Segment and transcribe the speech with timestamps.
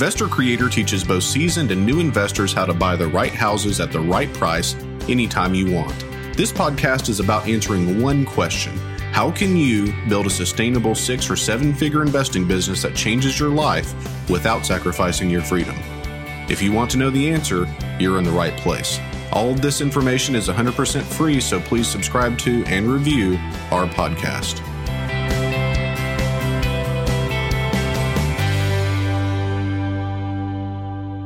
[0.00, 3.92] Investor Creator teaches both seasoned and new investors how to buy the right houses at
[3.92, 4.74] the right price
[5.10, 5.94] anytime you want.
[6.34, 8.74] This podcast is about answering one question
[9.12, 13.50] How can you build a sustainable six or seven figure investing business that changes your
[13.50, 13.92] life
[14.30, 15.76] without sacrificing your freedom?
[16.48, 17.66] If you want to know the answer,
[17.98, 18.98] you're in the right place.
[19.32, 23.34] All of this information is 100% free, so please subscribe to and review
[23.70, 24.66] our podcast.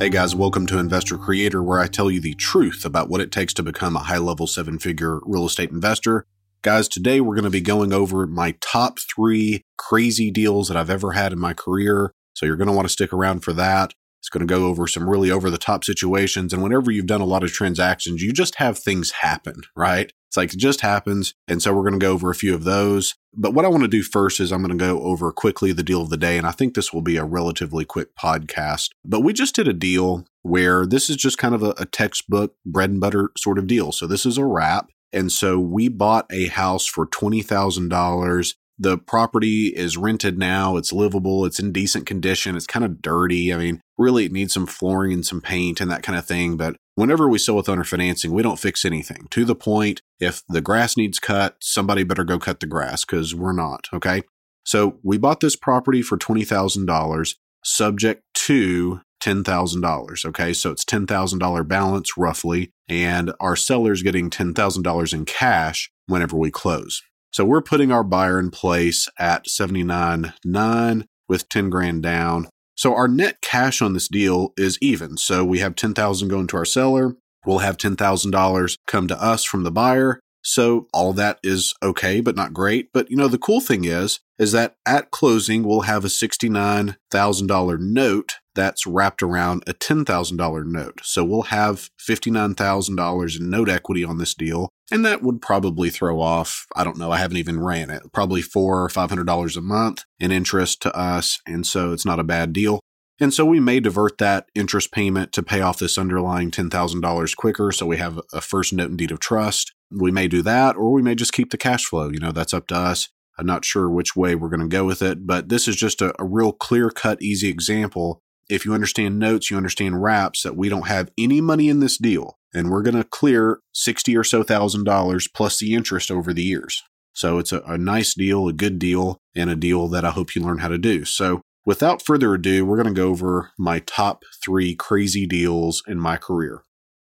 [0.00, 3.30] Hey guys, welcome to Investor Creator, where I tell you the truth about what it
[3.30, 6.26] takes to become a high level seven figure real estate investor.
[6.62, 10.90] Guys, today we're going to be going over my top three crazy deals that I've
[10.90, 12.12] ever had in my career.
[12.34, 13.94] So you're going to want to stick around for that.
[14.24, 16.54] It's going to go over some really over the top situations.
[16.54, 20.10] And whenever you've done a lot of transactions, you just have things happen, right?
[20.28, 21.34] It's like it just happens.
[21.46, 23.16] And so we're going to go over a few of those.
[23.34, 25.82] But what I want to do first is I'm going to go over quickly the
[25.82, 26.38] deal of the day.
[26.38, 28.92] And I think this will be a relatively quick podcast.
[29.04, 32.54] But we just did a deal where this is just kind of a, a textbook
[32.64, 33.92] bread and butter sort of deal.
[33.92, 34.88] So this is a wrap.
[35.12, 40.76] And so we bought a house for $20,000 the property is rented now.
[40.76, 41.44] It's livable.
[41.44, 42.56] It's in decent condition.
[42.56, 43.52] It's kind of dirty.
[43.52, 46.56] I mean, really, it needs some flooring and some paint and that kind of thing.
[46.56, 50.42] But whenever we sell with owner financing, we don't fix anything to the point if
[50.48, 53.86] the grass needs cut, somebody better go cut the grass because we're not.
[53.92, 54.22] Okay.
[54.64, 60.24] So we bought this property for $20,000 subject to $10,000.
[60.26, 60.52] Okay.
[60.52, 62.70] So it's $10,000 balance roughly.
[62.88, 67.02] And our seller's getting $10,000 in cash whenever we close.
[67.34, 72.48] So we're putting our buyer in place at 79.9 with 10 grand down.
[72.76, 75.16] So our net cash on this deal is even.
[75.16, 77.16] So we have 10,000 going to our seller.
[77.44, 80.20] We'll have $10,000 come to us from the buyer.
[80.44, 82.92] So all that is okay, but not great.
[82.92, 87.78] But you know, the cool thing is, is that at closing, we'll have a $69,000
[87.80, 91.00] note that's wrapped around a $10,000 note.
[91.02, 94.68] So we'll have $59,000 in note equity on this deal.
[94.92, 98.42] And that would probably throw off, I don't know, I haven't even ran it, probably
[98.42, 101.40] four or $500 a month in interest to us.
[101.46, 102.80] And so it's not a bad deal.
[103.20, 107.70] And so we may divert that interest payment to pay off this underlying $10,000 quicker.
[107.70, 109.72] So we have a first note and deed of trust.
[109.98, 112.08] We may do that, or we may just keep the cash flow.
[112.08, 113.08] You know, that's up to us.
[113.38, 116.00] I'm not sure which way we're going to go with it, but this is just
[116.00, 120.56] a, a real clear cut, easy example if you understand notes, you understand wraps, that
[120.56, 122.38] we don't have any money in this deal.
[122.52, 126.42] And we're going to clear 60 or so thousand dollars plus the interest over the
[126.42, 126.82] years.
[127.12, 130.34] So it's a, a, nice deal, a good deal, and a deal that I hope
[130.34, 131.04] you learn how to do.
[131.04, 135.98] So without further ado, we're going to go over my top three crazy deals in
[135.98, 136.62] my career.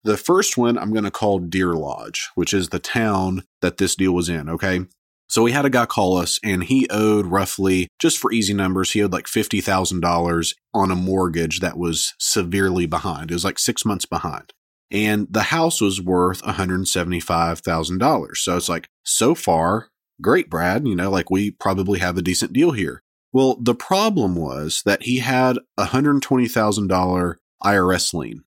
[0.08, 3.94] The first one I'm going to call Deer Lodge, which is the town that this
[3.94, 4.48] deal was in.
[4.48, 4.86] Okay.
[5.28, 8.92] So we had a guy call us and he owed roughly, just for easy numbers,
[8.92, 13.30] he owed like $50,000 on a mortgage that was severely behind.
[13.30, 14.54] It was like six months behind.
[14.90, 18.36] And the house was worth $175,000.
[18.38, 19.90] So it's like, so far,
[20.22, 20.88] great, Brad.
[20.88, 23.02] You know, like we probably have a decent deal here.
[23.30, 28.44] Well, the problem was that he had a $120,000 IRS lien.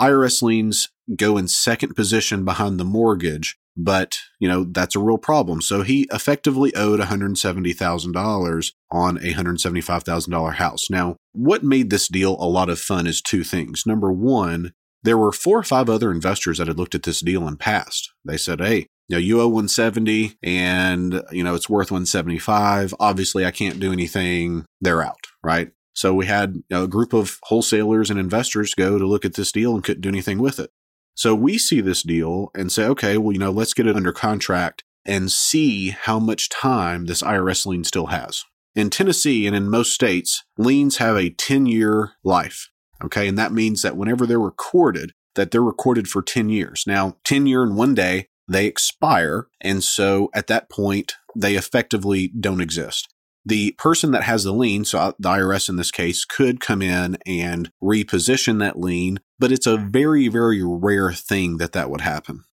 [0.00, 5.18] IRS liens go in second position behind the mortgage but, you know, that's a real
[5.18, 5.62] problem.
[5.62, 10.90] So he effectively owed $170,000 on a $175,000 house.
[10.90, 13.84] Now, what made this deal a lot of fun is two things.
[13.86, 14.72] Number one,
[15.04, 18.12] there were four or five other investors that had looked at this deal and passed.
[18.24, 22.94] They said, Hey, you know, you owe 170 and, you know, it's worth 175.
[22.98, 24.66] Obviously, I can't do anything.
[24.80, 25.70] They're out, right?
[25.98, 29.74] So we had a group of wholesalers and investors go to look at this deal
[29.74, 30.70] and couldn't do anything with it.
[31.16, 34.12] So we see this deal and say, okay, well, you know, let's get it under
[34.12, 38.44] contract and see how much time this IRS lien still has.
[38.76, 42.68] In Tennessee and in most states, liens have a 10 year life.
[43.02, 43.26] Okay.
[43.26, 46.84] And that means that whenever they're recorded, that they're recorded for 10 years.
[46.86, 49.48] Now, 10 year and one day, they expire.
[49.60, 53.08] And so at that point, they effectively don't exist
[53.48, 56.82] the person that has the lien, so uh, the IRS in this case, could come
[56.82, 59.90] in and reposition that lien, but it's a mm.
[59.90, 62.44] very, very rare thing that that would happen.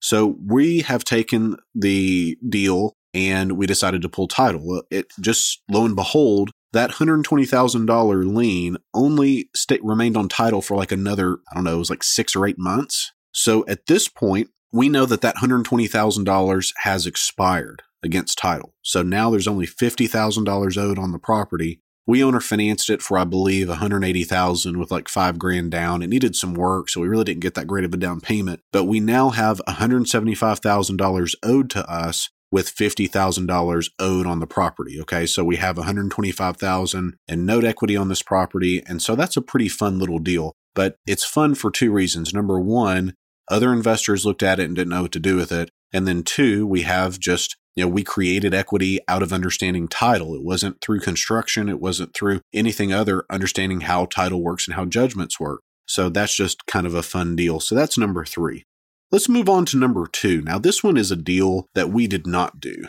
[0.00, 4.82] So we have taken the deal and we decided to pull title.
[4.90, 9.50] It just, lo and behold, that $120,000 lien only
[9.82, 12.58] remained on title for like another, I don't know, it was like six or eight
[12.58, 13.12] months.
[13.32, 18.74] So at this point, we know that that $120,000 has expired against title.
[18.82, 21.80] So now there's only $50,000 owed on the property.
[22.06, 26.02] We owner financed it for, I believe, 180,000 with like five grand down.
[26.02, 28.60] It needed some work, so we really didn't get that great of a down payment.
[28.72, 35.00] But we now have $175,000 owed to us with $50,000 owed on the property.
[35.00, 35.26] Okay.
[35.26, 38.80] So we have 125,000 and note equity on this property.
[38.86, 42.32] And so that's a pretty fun little deal, but it's fun for two reasons.
[42.32, 43.14] Number one,
[43.50, 45.70] other investors looked at it and didn't know what to do with it.
[45.92, 50.34] And then two, we have just you know, we created equity out of understanding title.
[50.34, 51.68] It wasn't through construction.
[51.68, 55.62] It wasn't through anything other understanding how title works and how judgments work.
[55.86, 57.60] So that's just kind of a fun deal.
[57.60, 58.64] So that's number three.
[59.10, 60.40] Let's move on to number two.
[60.42, 62.86] Now, this one is a deal that we did not do.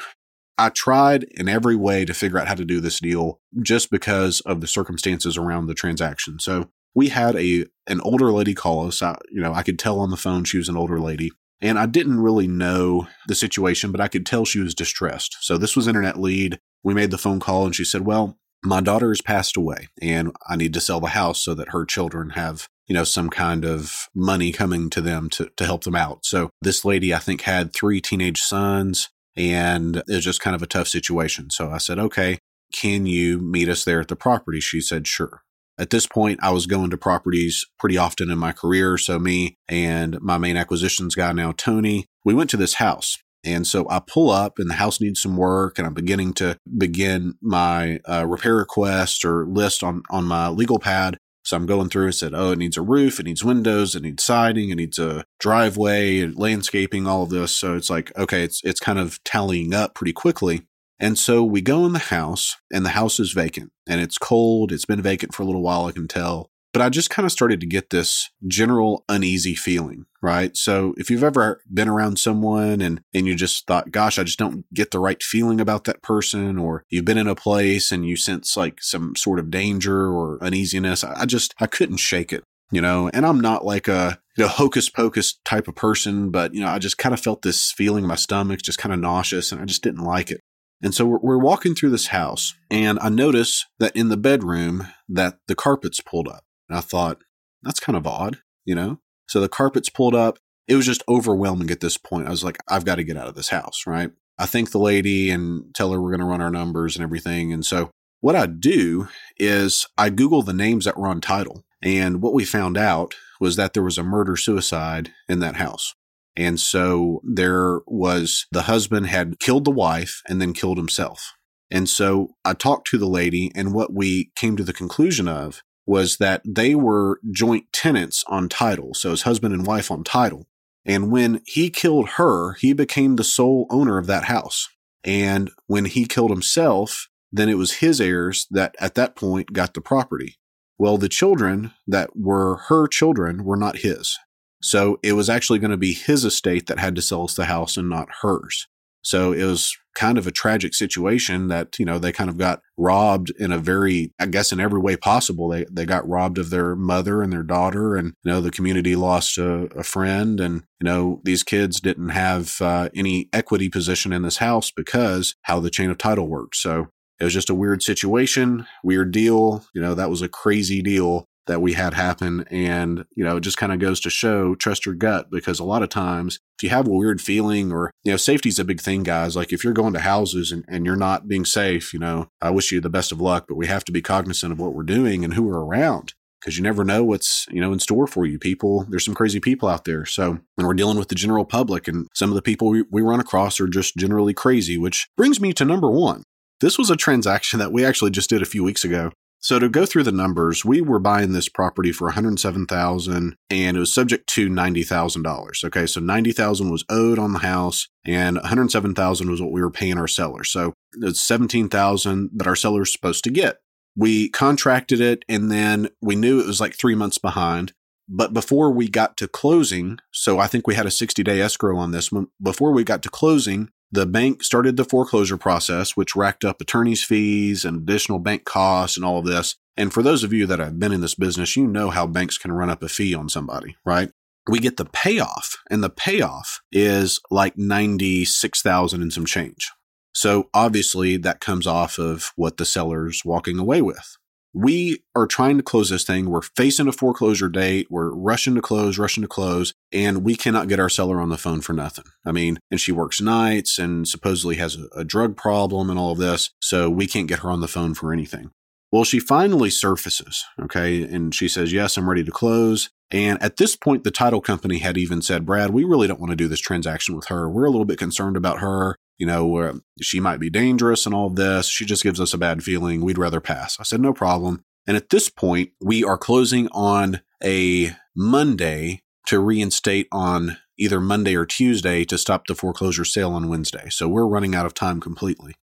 [0.57, 4.39] I tried in every way to figure out how to do this deal just because
[4.41, 6.39] of the circumstances around the transaction.
[6.39, 9.01] So we had a an older lady call us.
[9.03, 11.79] I, you know, I could tell on the phone she was an older lady, and
[11.79, 15.37] I didn't really know the situation, but I could tell she was distressed.
[15.41, 16.59] So this was internet lead.
[16.83, 20.35] We made the phone call, and she said, "Well, my daughter has passed away, and
[20.47, 23.65] I need to sell the house so that her children have you know, some kind
[23.65, 26.25] of money coming to them to, to help them out.
[26.25, 30.61] So this lady, I think, had three teenage sons and it was just kind of
[30.61, 31.49] a tough situation.
[31.49, 32.39] So I said, okay,
[32.73, 34.59] can you meet us there at the property?
[34.59, 35.41] She said, sure.
[35.77, 38.97] At this point, I was going to properties pretty often in my career.
[38.97, 43.17] So me and my main acquisitions guy now, Tony, we went to this house.
[43.43, 46.57] And so I pull up and the house needs some work and I'm beginning to
[46.77, 51.17] begin my uh, repair request or list on, on my legal pad.
[51.43, 54.01] So I'm going through and said, oh, it needs a roof, it needs windows, it
[54.01, 57.51] needs siding, it needs a driveway, landscaping, all of this.
[57.51, 60.63] So it's like, okay, it's it's kind of tallying up pretty quickly.
[60.99, 64.71] And so we go in the house and the house is vacant and it's cold.
[64.71, 66.49] It's been vacant for a little while, I can tell.
[66.71, 70.57] But I just kind of started to get this general uneasy feeling, right?
[70.57, 74.39] So if you've ever been around someone and, and you just thought, gosh, I just
[74.39, 78.05] don't get the right feeling about that person, or you've been in a place and
[78.05, 82.43] you sense like some sort of danger or uneasiness, I just, I couldn't shake it
[82.71, 86.53] you know, and I'm not like a, you know, hocus pocus type of person, but,
[86.53, 88.99] you know, I just kind of felt this feeling in my stomach, just kind of
[88.99, 90.41] nauseous, and I just didn't like it.
[90.85, 94.87] And so we're, we're walking through this house, and I notice that in the bedroom
[95.09, 96.45] that the carpet's pulled up.
[96.69, 97.17] And I thought,
[97.63, 98.99] that's kind of odd, you know?
[99.27, 100.37] So the carpet's pulled up.
[100.67, 102.27] It was just overwhelming at this point.
[102.27, 104.11] I was like, I've got to get out of this house, right?
[104.37, 107.51] I thank the lady and tell her we're going to run our numbers and everything.
[107.51, 107.89] And so
[108.21, 111.63] what I do is I Google the names that were on title.
[111.81, 115.95] And what we found out was that there was a murder suicide in that house.
[116.37, 121.33] And so there was the husband had killed the wife and then killed himself.
[121.71, 125.61] And so I talked to the lady, and what we came to the conclusion of
[125.85, 128.93] was that they were joint tenants on title.
[128.93, 130.47] So his husband and wife on title.
[130.85, 134.69] And when he killed her, he became the sole owner of that house.
[135.03, 139.73] And when he killed himself, then it was his heirs that at that point got
[139.73, 140.37] the property.
[140.77, 144.17] Well, the children that were her children were not his.
[144.65, 147.45] So it was actually going to be his estate that had to sell us the
[147.45, 148.67] house and not hers.
[149.03, 152.61] So it was kind of a tragic situation that, you know, they kind of got
[152.75, 155.49] robbed in a very, I guess, in every way possible.
[155.49, 158.95] They, they got robbed of their mother and their daughter and, you know, the community
[158.95, 164.11] lost a, a friend and, you know, these kids didn't have uh, any equity position
[164.11, 166.55] in this house because how the chain of title worked.
[166.55, 166.87] So
[167.19, 169.63] it was just a weird situation, weird deal.
[169.75, 172.45] You know, that was a crazy deal that we had happen.
[172.49, 175.63] And, you know, it just kind of goes to show trust your gut because a
[175.63, 178.81] lot of times if you have a weird feeling or, you know, safety's a big
[178.81, 179.35] thing, guys.
[179.35, 182.49] Like if you're going to houses and, and you're not being safe, you know, I
[182.49, 184.83] wish you the best of luck, but we have to be cognizant of what we're
[184.83, 186.13] doing and who we're around
[186.45, 189.39] because you never know what's you know in store for you people there's some crazy
[189.39, 192.41] people out there so when we're dealing with the general public and some of the
[192.41, 196.23] people we, we run across are just generally crazy which brings me to number one
[196.61, 199.11] this was a transaction that we actually just did a few weeks ago
[199.45, 203.79] so to go through the numbers, we were buying this property for 107,000 and it
[203.79, 205.63] was subject to $90,000.
[205.63, 209.99] Okay, so 90,000 was owed on the house and 107,000 was what we were paying
[209.99, 210.43] our seller.
[210.43, 213.57] So it's 17,000 that our seller's supposed to get.
[213.95, 217.73] We contracted it and then we knew it was like 3 months behind.
[218.09, 221.77] But before we got to closing, so I think we had a 60 day escrow
[221.77, 222.29] on this one.
[222.41, 227.03] Before we got to closing, the bank started the foreclosure process, which racked up attorney's
[227.03, 229.55] fees and additional bank costs and all of this.
[229.77, 232.37] And for those of you that have been in this business, you know how banks
[232.37, 234.11] can run up a fee on somebody, right?
[234.47, 239.71] We get the payoff, and the payoff is like 96,000 and some change.
[240.13, 244.17] So obviously that comes off of what the seller's walking away with
[244.55, 246.29] we are trying to close this thing.
[246.29, 247.87] We're facing a foreclosure date.
[247.89, 251.37] We're rushing to close, rushing to close, and we cannot get our seller on the
[251.37, 252.05] phone for nothing.
[252.25, 256.13] I mean, and she works nights and supposedly has a, a drug problem and all
[256.13, 256.51] of this.
[256.61, 258.51] So we can't get her on the phone for anything.
[258.93, 262.89] Well, she finally surfaces, okay, and she says, Yes, I'm ready to close.
[263.11, 266.31] And at this point, the title company had even said, Brad, we really don't want
[266.31, 267.49] to do this transaction with her.
[267.49, 268.95] We're a little bit concerned about her.
[269.17, 271.67] You know, she might be dangerous and all this.
[271.67, 273.01] She just gives us a bad feeling.
[273.01, 273.79] We'd rather pass.
[273.79, 274.63] I said, no problem.
[274.87, 281.35] And at this point, we are closing on a Monday to reinstate on either Monday
[281.35, 283.89] or Tuesday to stop the foreclosure sale on Wednesday.
[283.89, 285.55] So we're running out of time completely.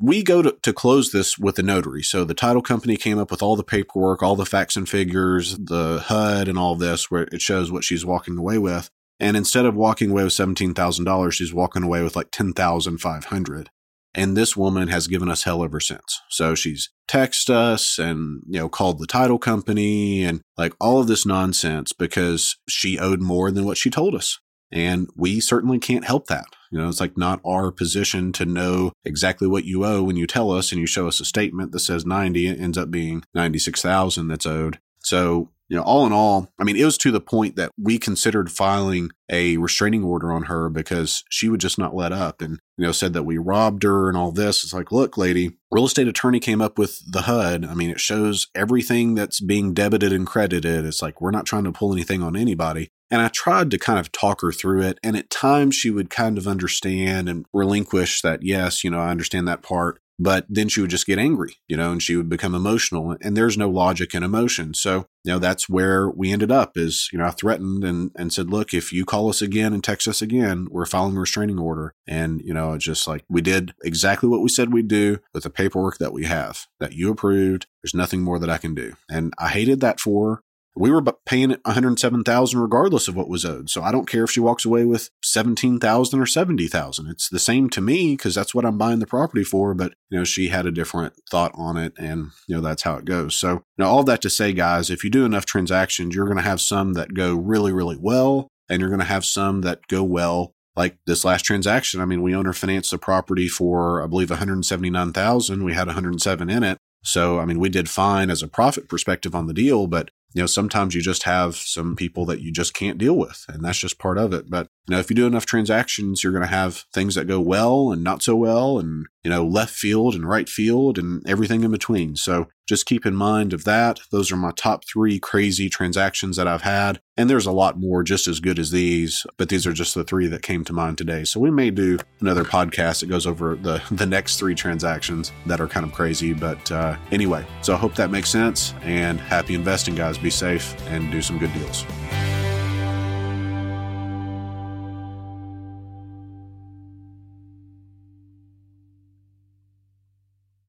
[0.00, 2.04] We go to, to close this with the notary.
[2.04, 5.58] So the title company came up with all the paperwork, all the facts and figures,
[5.58, 8.90] the HUD and all this where it shows what she's walking away with.
[9.20, 13.70] And instead of walking away with $17,000, she's walking away with like 10,500.
[14.14, 16.20] And this woman has given us hell ever since.
[16.30, 21.08] So she's texted us and, you know, called the title company and like all of
[21.08, 24.38] this nonsense because she owed more than what she told us.
[24.70, 26.46] And we certainly can't help that.
[26.70, 30.26] You know, it's like not our position to know exactly what you owe when you
[30.26, 33.24] tell us and you show us a statement that says 90, it ends up being
[33.34, 34.78] 96,000 that's owed.
[35.00, 37.98] So you know, all in all, I mean, it was to the point that we
[37.98, 42.58] considered filing a restraining order on her because she would just not let up and,
[42.78, 44.64] you know, said that we robbed her and all this.
[44.64, 47.66] It's like, look, lady, real estate attorney came up with the HUD.
[47.66, 50.86] I mean, it shows everything that's being debited and credited.
[50.86, 52.88] It's like, we're not trying to pull anything on anybody.
[53.10, 54.98] And I tried to kind of talk her through it.
[55.02, 59.10] And at times she would kind of understand and relinquish that, yes, you know, I
[59.10, 62.28] understand that part but then she would just get angry, you know, and she would
[62.28, 64.74] become emotional and there's no logic in emotion.
[64.74, 68.32] So, you know, that's where we ended up is, you know, I threatened and, and
[68.32, 71.58] said, look, if you call us again and text us again, we're filing a restraining
[71.58, 71.94] order.
[72.06, 75.50] And, you know, just like we did exactly what we said we'd do with the
[75.50, 77.66] paperwork that we have that you approved.
[77.82, 78.94] There's nothing more that I can do.
[79.08, 80.42] And I hated that for her
[80.78, 83.68] we were paying 107,000 regardless of what was owed.
[83.68, 87.06] So I don't care if she walks away with 17,000 or 70,000.
[87.08, 90.18] It's the same to me because that's what I'm buying the property for, but you
[90.18, 93.34] know, she had a different thought on it and you know, that's how it goes.
[93.34, 96.42] So, now all that to say guys, if you do enough transactions, you're going to
[96.42, 100.02] have some that go really really well and you're going to have some that go
[100.02, 102.00] well like this last transaction.
[102.00, 105.64] I mean, we owner financed the property for I believe 179,000.
[105.64, 106.78] We had 107 in it.
[107.04, 110.42] So, I mean, we did fine as a profit perspective on the deal, but you
[110.42, 113.78] know, sometimes you just have some people that you just can't deal with, and that's
[113.78, 114.50] just part of it.
[114.50, 117.40] But, you know, if you do enough transactions, you're going to have things that go
[117.40, 121.62] well and not so well, and, you know, left field and right field and everything
[121.62, 122.16] in between.
[122.16, 124.00] So just keep in mind of that.
[124.10, 127.00] Those are my top three crazy transactions that I've had.
[127.18, 130.04] And there's a lot more just as good as these, but these are just the
[130.04, 131.24] three that came to mind today.
[131.24, 135.60] So we may do another podcast that goes over the, the next three transactions that
[135.60, 136.32] are kind of crazy.
[136.32, 140.16] But uh, anyway, so I hope that makes sense and happy investing, guys.
[140.16, 141.84] Be safe and do some good deals.